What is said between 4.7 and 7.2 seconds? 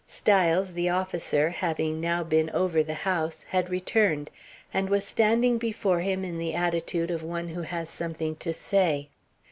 and was standing before him in the attitude